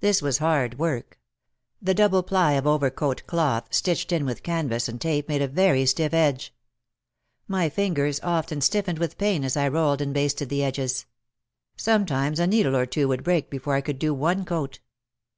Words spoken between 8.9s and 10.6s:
with pain as I rolled and basted